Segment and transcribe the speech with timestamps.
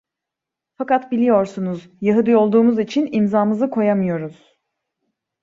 [0.77, 4.57] Fakat biliyorsunuz, Yahudi olduğumuz için imzamızı koyamıyoruz!